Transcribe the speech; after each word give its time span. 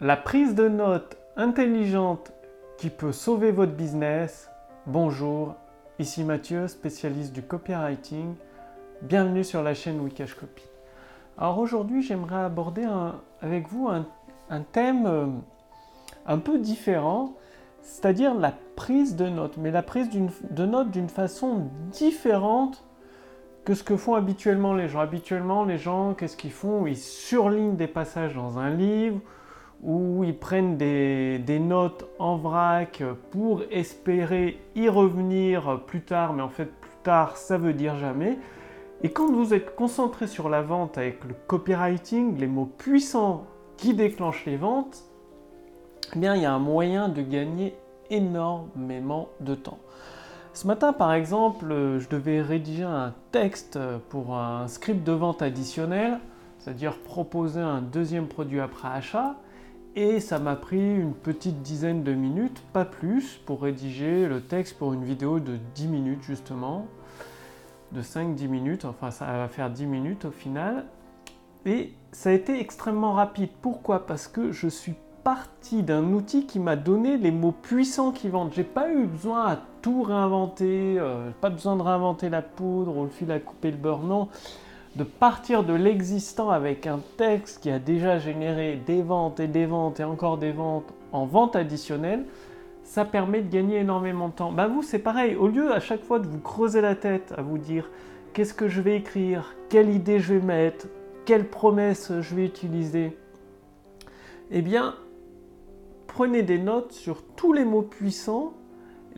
La 0.00 0.16
prise 0.16 0.54
de 0.54 0.68
notes 0.68 1.16
intelligente 1.36 2.32
qui 2.76 2.88
peut 2.88 3.10
sauver 3.10 3.50
votre 3.50 3.72
business. 3.72 4.48
Bonjour, 4.86 5.56
ici 5.98 6.22
Mathieu, 6.22 6.68
spécialiste 6.68 7.32
du 7.32 7.42
copywriting. 7.42 8.36
Bienvenue 9.02 9.42
sur 9.42 9.60
la 9.60 9.74
chaîne 9.74 9.98
Wikash 9.98 10.34
Copy. 10.34 10.62
Alors 11.36 11.58
aujourd'hui, 11.58 12.04
j'aimerais 12.04 12.42
aborder 12.44 12.86
avec 13.42 13.66
vous 13.66 13.88
un, 13.88 14.62
thème 14.70 15.04
euh, 15.06 15.26
un 16.26 16.38
peu 16.38 16.60
différent, 16.60 17.34
c'est-à-dire 17.82 18.34
la 18.36 18.52
prise 18.76 19.16
de 19.16 19.28
notes, 19.28 19.56
mais 19.56 19.72
la 19.72 19.82
prise 19.82 20.10
de 20.10 20.64
notes 20.64 20.92
d'une 20.92 21.08
façon 21.08 21.70
différente 21.90 22.84
que 23.64 23.74
ce 23.74 23.82
que 23.82 23.96
font 23.96 24.14
habituellement 24.14 24.74
les 24.74 24.88
gens. 24.88 25.00
Habituellement, 25.00 25.64
les 25.64 25.76
gens, 25.76 26.14
qu'est-ce 26.14 26.36
qu'ils 26.36 26.52
font? 26.52 26.86
Ils 26.86 26.96
surlignent 26.96 27.74
des 27.74 27.88
passages 27.88 28.36
dans 28.36 28.60
un 28.60 28.70
livre 28.70 29.20
où 29.82 30.24
ils 30.24 30.36
prennent 30.36 30.76
des, 30.76 31.58
notes 31.60 32.06
en 32.18 32.36
vrac 32.36 33.02
pour 33.30 33.62
espérer 33.70 34.58
y 34.74 34.88
revenir 34.88 35.82
plus 35.86 36.02
tard, 36.02 36.32
mais 36.32 36.42
en 36.42 36.48
fait 36.48 36.66
plus 36.66 36.96
tard 37.02 37.36
ça 37.36 37.58
veut 37.58 37.72
dire 37.74 37.96
jamais. 37.98 38.38
Et 39.02 39.10
quand 39.10 39.30
vous 39.30 39.54
êtes 39.54 39.76
concentré 39.76 40.26
sur 40.26 40.48
la 40.48 40.62
vente 40.62 40.98
avec 40.98 41.24
le 41.24 41.34
copywriting, 41.46 42.36
les 42.38 42.48
mots 42.48 42.70
puissants 42.78 43.46
qui 43.76 43.94
déclenchent 43.94 44.44
les 44.46 44.56
ventes, 44.56 45.04
eh 46.16 46.18
bien 46.18 46.34
il 46.34 46.42
y 46.42 46.46
a 46.46 46.52
un 46.52 46.58
moyen 46.58 47.08
de 47.08 47.22
gagner 47.22 47.76
énormément 48.10 49.28
de 49.40 49.54
temps. 49.54 49.78
Ce 50.52 50.66
matin, 50.66 50.92
par 50.92 51.12
exemple, 51.12 51.68
je 51.98 52.08
devais 52.08 52.42
rédiger 52.42 52.82
un 52.82 53.14
texte 53.30 53.78
pour 54.08 54.34
un 54.34 54.66
script 54.66 55.04
de 55.06 55.12
vente 55.12 55.40
additionnel, 55.40 56.18
c'est-à-dire 56.58 56.98
proposer 56.98 57.60
un 57.60 57.80
deuxième 57.80 58.26
produit 58.26 58.58
après 58.58 58.88
achat. 58.88 59.36
Et 59.96 60.20
ça 60.20 60.38
m'a 60.38 60.54
pris 60.54 60.78
une 60.78 61.14
petite 61.14 61.62
dizaine 61.62 62.04
de 62.04 62.12
minutes, 62.12 62.62
pas 62.72 62.84
plus, 62.84 63.40
pour 63.46 63.62
rédiger 63.62 64.28
le 64.28 64.40
texte 64.40 64.78
pour 64.78 64.92
une 64.92 65.04
vidéo 65.04 65.40
de 65.40 65.58
10 65.74 65.88
minutes 65.88 66.22
justement. 66.22 66.86
De 67.92 68.02
5-10 68.02 68.48
minutes, 68.48 68.84
enfin 68.84 69.10
ça 69.10 69.26
va 69.26 69.48
faire 69.48 69.70
10 69.70 69.86
minutes 69.86 70.24
au 70.26 70.30
final. 70.30 70.84
Et 71.66 71.92
ça 72.12 72.30
a 72.30 72.32
été 72.32 72.60
extrêmement 72.60 73.12
rapide. 73.12 73.50
Pourquoi? 73.60 74.06
Parce 74.06 74.28
que 74.28 74.52
je 74.52 74.68
suis 74.68 74.94
parti 75.24 75.82
d'un 75.82 76.12
outil 76.12 76.46
qui 76.46 76.58
m'a 76.58 76.76
donné 76.76 77.18
les 77.18 77.30
mots 77.30 77.52
puissants 77.52 78.12
qui 78.12 78.28
vendent. 78.28 78.52
J'ai 78.54 78.64
pas 78.64 78.90
eu 78.90 79.06
besoin 79.06 79.46
à 79.46 79.58
tout 79.82 80.02
réinventer, 80.02 80.96
euh, 80.98 81.30
pas 81.40 81.50
besoin 81.50 81.76
de 81.76 81.82
réinventer 81.82 82.28
la 82.28 82.42
poudre 82.42 82.96
ou 82.96 83.02
le 83.04 83.10
fil 83.10 83.30
à 83.30 83.38
couper 83.38 83.70
le 83.70 83.76
beurre, 83.76 84.02
non 84.02 84.28
de 84.98 85.04
partir 85.04 85.62
de 85.62 85.74
l'existant 85.74 86.50
avec 86.50 86.88
un 86.88 86.98
texte 87.16 87.62
qui 87.62 87.70
a 87.70 87.78
déjà 87.78 88.18
généré 88.18 88.82
des 88.84 89.00
ventes 89.00 89.38
et 89.38 89.46
des 89.46 89.64
ventes 89.64 90.00
et 90.00 90.04
encore 90.04 90.38
des 90.38 90.50
ventes 90.50 90.92
en 91.12 91.24
vente 91.24 91.54
additionnelle, 91.54 92.24
ça 92.82 93.04
permet 93.04 93.42
de 93.42 93.48
gagner 93.48 93.76
énormément 93.76 94.26
de 94.26 94.32
temps. 94.32 94.50
Bah 94.50 94.66
vous, 94.66 94.82
c'est 94.82 94.98
pareil, 94.98 95.36
au 95.36 95.46
lieu 95.46 95.72
à 95.72 95.78
chaque 95.78 96.02
fois 96.02 96.18
de 96.18 96.26
vous 96.26 96.40
creuser 96.40 96.80
la 96.80 96.96
tête 96.96 97.32
à 97.36 97.42
vous 97.42 97.58
dire 97.58 97.88
qu'est-ce 98.32 98.52
que 98.52 98.66
je 98.66 98.80
vais 98.80 98.96
écrire, 98.96 99.54
quelle 99.68 99.88
idée 99.88 100.18
je 100.18 100.34
vais 100.34 100.44
mettre, 100.44 100.88
quelle 101.24 101.48
promesse 101.48 102.12
je 102.20 102.34
vais 102.34 102.44
utiliser, 102.44 103.16
eh 104.50 104.62
bien, 104.62 104.96
prenez 106.08 106.42
des 106.42 106.58
notes 106.58 106.90
sur 106.90 107.22
tous 107.36 107.52
les 107.52 107.64
mots 107.64 107.82
puissants 107.82 108.52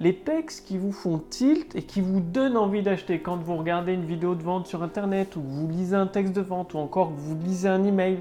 les 0.00 0.16
textes 0.16 0.66
qui 0.66 0.78
vous 0.78 0.92
font 0.92 1.18
tilt 1.18 1.76
et 1.76 1.82
qui 1.82 2.00
vous 2.00 2.20
donnent 2.20 2.56
envie 2.56 2.82
d'acheter 2.82 3.20
quand 3.20 3.36
vous 3.36 3.56
regardez 3.56 3.92
une 3.92 4.06
vidéo 4.06 4.34
de 4.34 4.42
vente 4.42 4.66
sur 4.66 4.82
internet 4.82 5.36
ou 5.36 5.42
vous 5.42 5.68
lisez 5.68 5.94
un 5.94 6.06
texte 6.06 6.32
de 6.32 6.40
vente 6.40 6.72
ou 6.72 6.78
encore 6.78 7.10
vous 7.10 7.36
lisez 7.36 7.68
un 7.68 7.84
email. 7.84 8.20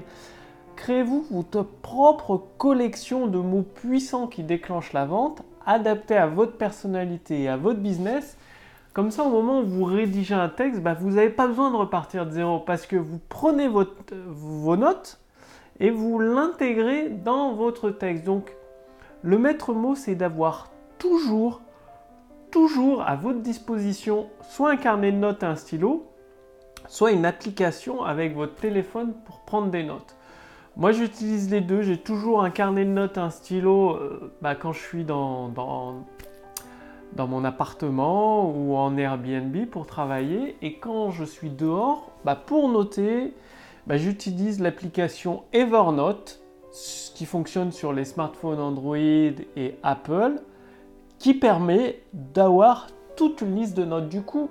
Créez-vous 0.76 1.26
votre 1.30 1.62
propre 1.62 2.42
collection 2.58 3.26
de 3.26 3.38
mots 3.38 3.62
puissants 3.62 4.26
qui 4.26 4.42
déclenchent 4.42 4.92
la 4.92 5.06
vente, 5.06 5.42
adaptés 5.64 6.16
à 6.16 6.26
votre 6.26 6.52
personnalité 6.58 7.42
et 7.42 7.48
à 7.48 7.56
votre 7.56 7.80
business. 7.80 8.36
Comme 8.92 9.10
ça, 9.10 9.24
au 9.24 9.30
moment 9.30 9.60
où 9.60 9.66
vous 9.66 9.84
rédigez 9.84 10.34
un 10.34 10.48
texte, 10.50 10.82
bah, 10.82 10.94
vous 10.94 11.12
n'avez 11.12 11.30
pas 11.30 11.46
besoin 11.46 11.70
de 11.70 11.76
repartir 11.76 12.26
de 12.26 12.32
zéro 12.32 12.58
parce 12.58 12.86
que 12.86 12.96
vous 12.96 13.20
prenez 13.30 13.68
vos 13.68 14.76
notes 14.76 15.18
et 15.78 15.90
vous 15.90 16.18
l'intégrez 16.18 17.08
dans 17.08 17.54
votre 17.54 17.90
texte. 17.90 18.24
Donc, 18.24 18.54
le 19.22 19.38
maître 19.38 19.72
mot, 19.72 19.94
c'est 19.94 20.14
d'avoir 20.14 20.70
toujours 20.98 21.62
toujours 22.50 23.02
à 23.02 23.16
votre 23.16 23.40
disposition 23.40 24.26
soit 24.48 24.70
un 24.70 24.76
carnet 24.76 25.12
de 25.12 25.16
notes 25.16 25.42
et 25.42 25.46
un 25.46 25.56
stylo, 25.56 26.06
soit 26.88 27.12
une 27.12 27.24
application 27.24 28.04
avec 28.04 28.34
votre 28.34 28.54
téléphone 28.56 29.14
pour 29.24 29.40
prendre 29.40 29.70
des 29.70 29.84
notes. 29.84 30.16
Moi 30.76 30.92
j'utilise 30.92 31.50
les 31.50 31.60
deux, 31.60 31.82
j'ai 31.82 31.98
toujours 31.98 32.42
un 32.42 32.50
carnet 32.50 32.84
de 32.84 32.90
notes 32.90 33.18
un 33.18 33.30
stylo 33.30 33.96
euh, 33.96 34.32
bah, 34.40 34.54
quand 34.54 34.72
je 34.72 34.80
suis 34.80 35.04
dans, 35.04 35.48
dans, 35.48 37.26
mon 37.26 37.44
appartement 37.44 38.50
ou 38.50 38.76
en 38.76 38.96
Airbnb 38.96 39.66
pour 39.66 39.86
travailler. 39.86 40.56
Et 40.62 40.74
quand 40.74 41.10
je 41.10 41.24
suis 41.24 41.50
dehors, 41.50 42.12
bah, 42.24 42.34
pour 42.34 42.68
noter, 42.68 43.34
bah, 43.86 43.96
j'utilise 43.96 44.60
l'application 44.60 45.42
Evernote 45.52 46.40
qui 47.14 47.26
fonctionne 47.26 47.72
sur 47.72 47.92
les 47.92 48.04
smartphones 48.04 48.60
Android 48.60 48.96
et 48.96 49.76
Apple 49.82 50.40
qui 51.20 51.34
permet 51.34 52.00
d'avoir 52.12 52.88
toute 53.14 53.42
une 53.42 53.54
liste 53.54 53.76
de 53.76 53.84
notes. 53.84 54.08
Du 54.08 54.22
coup, 54.22 54.48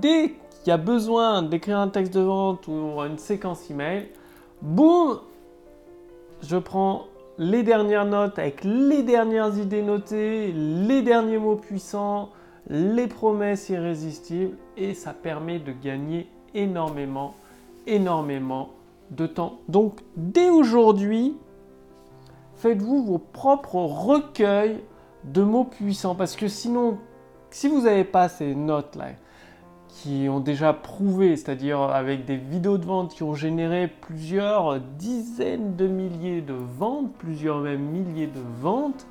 dès 0.00 0.34
qu'il 0.60 0.68
y 0.68 0.70
a 0.70 0.76
besoin 0.76 1.42
d'écrire 1.42 1.78
un 1.78 1.88
texte 1.88 2.14
de 2.14 2.20
vente 2.20 2.68
ou 2.68 3.00
une 3.00 3.18
séquence 3.18 3.68
email, 3.70 4.10
boum, 4.60 5.18
je 6.42 6.58
prends 6.58 7.06
les 7.38 7.62
dernières 7.62 8.04
notes 8.04 8.38
avec 8.38 8.62
les 8.64 9.02
dernières 9.02 9.56
idées 9.56 9.82
notées, 9.82 10.52
les 10.52 11.02
derniers 11.02 11.38
mots 11.38 11.56
puissants, 11.56 12.28
les 12.68 13.06
promesses 13.06 13.70
irrésistibles 13.70 14.58
et 14.76 14.92
ça 14.92 15.14
permet 15.14 15.58
de 15.58 15.72
gagner 15.72 16.28
énormément, 16.54 17.34
énormément 17.86 18.70
de 19.10 19.26
temps. 19.26 19.60
Donc 19.68 20.00
dès 20.16 20.50
aujourd'hui, 20.50 21.34
faites-vous 22.56 23.06
vos 23.06 23.18
propres 23.18 23.76
recueils 23.76 24.80
de 25.32 25.42
mots 25.42 25.64
puissants. 25.64 26.14
Parce 26.14 26.36
que 26.36 26.48
sinon, 26.48 26.98
si 27.50 27.68
vous 27.68 27.82
n'avez 27.82 28.04
pas 28.04 28.28
ces 28.28 28.54
notes-là, 28.54 29.10
qui 29.88 30.28
ont 30.28 30.40
déjà 30.40 30.72
prouvé, 30.72 31.36
c'est-à-dire 31.36 31.80
avec 31.80 32.24
des 32.24 32.36
vidéos 32.36 32.78
de 32.78 32.84
vente 32.84 33.14
qui 33.14 33.22
ont 33.22 33.34
généré 33.34 33.88
plusieurs 33.88 34.80
dizaines 34.80 35.74
de 35.76 35.88
milliers 35.88 36.40
de 36.40 36.54
ventes, 36.54 37.12
plusieurs 37.18 37.58
même 37.58 37.80
milliers 37.80 38.28
de 38.28 38.40
ventes, 38.60 39.06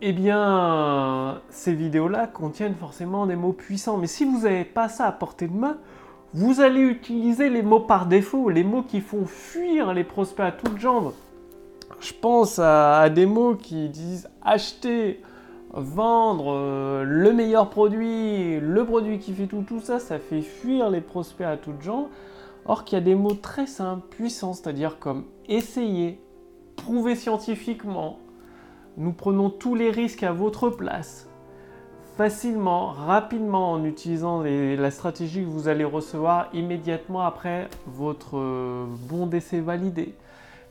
eh 0.00 0.12
bien, 0.12 1.40
ces 1.50 1.74
vidéos-là 1.74 2.26
contiennent 2.26 2.74
forcément 2.74 3.26
des 3.26 3.36
mots 3.36 3.52
puissants. 3.52 3.96
Mais 3.96 4.06
si 4.06 4.24
vous 4.24 4.40
n'avez 4.40 4.64
pas 4.64 4.88
ça 4.88 5.06
à 5.06 5.12
portée 5.12 5.48
de 5.48 5.56
main, 5.56 5.78
vous 6.34 6.60
allez 6.60 6.80
utiliser 6.80 7.48
les 7.48 7.62
mots 7.62 7.80
par 7.80 8.06
défaut, 8.06 8.50
les 8.50 8.64
mots 8.64 8.82
qui 8.82 9.00
font 9.00 9.24
fuir 9.24 9.94
les 9.94 10.04
prospects 10.04 10.44
à 10.44 10.52
toutes 10.52 10.78
jambes 10.78 11.12
je 12.00 12.12
pense 12.20 12.58
à, 12.58 13.08
des 13.10 13.26
mots 13.26 13.54
qui 13.54 13.88
disent 13.88 14.28
acheter, 14.42 15.20
vendre, 15.72 16.52
euh, 16.52 17.04
le 17.04 17.32
meilleur 17.32 17.70
produit, 17.70 18.60
le 18.60 18.84
produit 18.84 19.18
qui 19.18 19.32
fait 19.32 19.46
tout, 19.46 19.64
tout 19.66 19.80
ça, 19.80 19.98
ça 19.98 20.18
fait 20.18 20.42
fuir 20.42 20.90
les 20.90 21.00
prospects 21.00 21.46
à 21.46 21.56
toutes 21.56 21.82
gens. 21.82 22.08
Or 22.66 22.84
qu'il 22.84 22.96
y 22.98 23.00
a 23.00 23.04
des 23.04 23.14
mots 23.14 23.34
très 23.34 23.66
simples, 23.66 24.06
puissants, 24.08 24.54
c'est-à-dire 24.54 24.98
comme 24.98 25.24
essayer, 25.48 26.20
prouver 26.76 27.14
scientifiquement, 27.14 28.18
nous 28.96 29.12
prenons 29.12 29.50
tous 29.50 29.74
les 29.74 29.90
risques 29.90 30.22
à 30.22 30.32
votre 30.32 30.70
place, 30.70 31.28
facilement, 32.16 32.86
rapidement, 32.86 33.72
en 33.72 33.84
utilisant 33.84 34.42
la 34.42 34.90
stratégie 34.90 35.42
que 35.42 35.48
vous 35.48 35.68
allez 35.68 35.84
recevoir 35.84 36.48
immédiatement 36.52 37.22
après 37.22 37.68
votre 37.86 38.38
euh, 38.38 38.86
bon 39.08 39.26
d'essai 39.26 39.60
validé. 39.60 40.14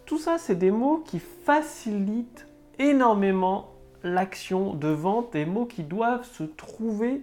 Tout 0.06 0.18
ça, 0.18 0.38
c'est 0.38 0.56
des 0.56 0.72
mots 0.72 1.02
qui 1.06 1.20
facilitent 1.20 2.46
énormément 2.78 3.70
l'action 4.04 4.74
de 4.74 4.90
vente, 4.90 5.32
des 5.32 5.46
mots 5.46 5.66
qui 5.66 5.84
doivent 5.84 6.26
se 6.26 6.44
trouver 6.44 7.22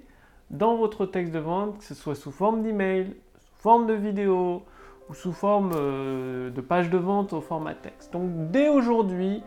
dans 0.50 0.76
votre 0.76 1.04
texte 1.04 1.32
de 1.32 1.38
vente, 1.38 1.78
que 1.78 1.84
ce 1.84 1.94
soit 1.94 2.14
sous 2.14 2.30
forme 2.30 2.62
d'email, 2.62 3.14
sous 3.38 3.62
forme 3.62 3.86
de 3.86 3.92
vidéo 3.92 4.62
ou 5.08 5.14
sous 5.14 5.32
forme 5.32 5.72
euh, 5.74 6.50
de 6.50 6.60
page 6.62 6.88
de 6.88 6.96
vente 6.96 7.34
au 7.34 7.42
format 7.42 7.74
texte. 7.74 8.12
Donc 8.12 8.50
dès 8.50 8.68
aujourd'hui, 8.68 9.42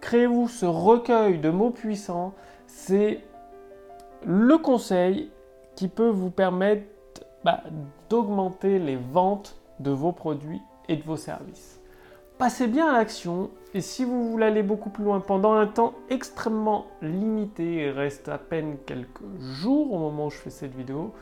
créez-vous 0.00 0.48
ce 0.48 0.66
recueil 0.66 1.38
de 1.38 1.48
mots 1.48 1.70
puissants. 1.70 2.34
C'est 2.66 3.24
le 4.26 4.58
conseil 4.58 5.30
qui 5.74 5.88
peut 5.88 6.10
vous 6.10 6.30
permettre 6.30 6.84
bah, 7.44 7.62
d'augmenter 8.10 8.78
les 8.78 8.96
ventes 8.96 9.56
de 9.80 9.90
vos 9.90 10.12
produits 10.12 10.62
et 10.88 10.96
de 10.96 11.02
vos 11.02 11.16
services 11.16 11.80
passez 12.38 12.66
bien 12.66 12.88
à 12.88 12.92
l'action 12.92 13.50
et 13.74 13.80
si 13.80 14.04
vous 14.04 14.30
voulez 14.30 14.46
aller 14.46 14.62
beaucoup 14.62 14.90
plus 14.90 15.04
loin 15.04 15.20
pendant 15.20 15.54
un 15.54 15.66
temps 15.66 15.94
extrêmement 16.10 16.86
limité, 17.02 17.86
il 17.86 17.90
reste 17.90 18.28
à 18.28 18.38
peine 18.38 18.76
quelques 18.86 19.22
jours 19.40 19.92
au 19.92 19.98
moment 19.98 20.26
où 20.26 20.30
je 20.30 20.36
fais 20.36 20.50
cette 20.50 20.74
vidéo, 20.74 21.12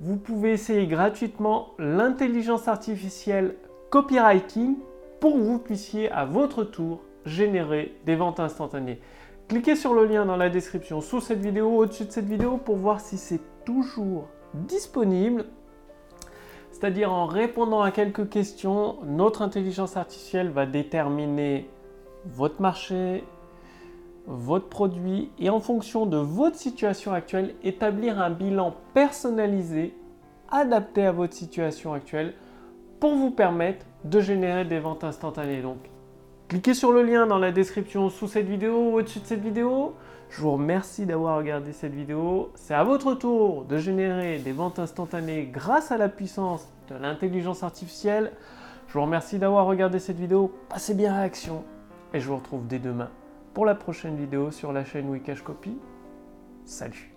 vous 0.00 0.16
pouvez 0.16 0.52
essayer 0.52 0.86
gratuitement 0.86 1.70
l'intelligence 1.78 2.68
artificielle 2.68 3.54
copywriting 3.90 4.76
pour 5.20 5.34
que 5.34 5.38
vous 5.38 5.58
puissiez 5.58 6.10
à 6.10 6.24
votre 6.24 6.64
tour 6.64 7.00
générer 7.24 7.94
des 8.04 8.16
ventes 8.16 8.40
instantanées. 8.40 9.00
Cliquez 9.48 9.76
sur 9.76 9.94
le 9.94 10.06
lien 10.06 10.26
dans 10.26 10.36
la 10.36 10.50
description 10.50 11.00
sous 11.00 11.20
cette 11.20 11.40
vidéo, 11.40 11.68
au-dessus 11.76 12.04
de 12.04 12.10
cette 12.10 12.26
vidéo 12.26 12.56
pour 12.56 12.76
voir 12.76 13.00
si 13.00 13.16
c'est 13.16 13.40
toujours 13.64 14.26
disponible. 14.54 15.46
C'est-à-dire 16.78 17.10
en 17.10 17.24
répondant 17.24 17.80
à 17.80 17.90
quelques 17.90 18.28
questions, 18.28 18.96
notre 19.06 19.40
intelligence 19.40 19.96
artificielle 19.96 20.50
va 20.50 20.66
déterminer 20.66 21.70
votre 22.26 22.60
marché, 22.60 23.24
votre 24.26 24.68
produit 24.68 25.30
et 25.38 25.48
en 25.48 25.60
fonction 25.60 26.04
de 26.04 26.18
votre 26.18 26.56
situation 26.56 27.14
actuelle, 27.14 27.54
établir 27.64 28.20
un 28.20 28.28
bilan 28.28 28.74
personnalisé, 28.92 29.94
adapté 30.50 31.06
à 31.06 31.12
votre 31.12 31.32
situation 31.32 31.94
actuelle 31.94 32.34
pour 33.00 33.14
vous 33.14 33.30
permettre 33.30 33.86
de 34.04 34.20
générer 34.20 34.66
des 34.66 34.78
ventes 34.78 35.02
instantanées. 35.02 35.62
Cliquez 36.48 36.74
sur 36.74 36.92
le 36.92 37.02
lien 37.02 37.26
dans 37.26 37.38
la 37.38 37.52
description 37.52 38.10
sous 38.10 38.28
cette 38.28 38.46
vidéo 38.46 38.90
ou 38.90 38.98
au-dessus 38.98 39.20
de 39.20 39.26
cette 39.26 39.42
vidéo. 39.42 39.94
Je 40.30 40.40
vous 40.40 40.52
remercie 40.52 41.06
d'avoir 41.06 41.38
regardé 41.38 41.72
cette 41.72 41.94
vidéo. 41.94 42.50
C'est 42.54 42.74
à 42.74 42.84
votre 42.84 43.14
tour 43.14 43.64
de 43.64 43.78
générer 43.78 44.38
des 44.38 44.52
ventes 44.52 44.78
instantanées 44.78 45.48
grâce 45.52 45.92
à 45.92 45.98
la 45.98 46.08
puissance 46.08 46.68
de 46.88 46.96
l'intelligence 46.96 47.62
artificielle. 47.62 48.32
Je 48.88 48.94
vous 48.94 49.02
remercie 49.02 49.38
d'avoir 49.38 49.66
regardé 49.66 49.98
cette 49.98 50.18
vidéo. 50.18 50.52
Passez 50.68 50.94
bien 50.94 51.14
à 51.14 51.20
l'action 51.20 51.64
et 52.12 52.20
je 52.20 52.28
vous 52.28 52.36
retrouve 52.36 52.66
dès 52.66 52.78
demain 52.78 53.10
pour 53.54 53.66
la 53.66 53.74
prochaine 53.74 54.16
vidéo 54.16 54.50
sur 54.50 54.72
la 54.72 54.84
chaîne 54.84 55.08
Wikash 55.08 55.42
Copy. 55.42 55.76
Salut 56.64 57.15